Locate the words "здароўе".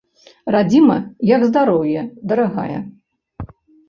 1.49-2.01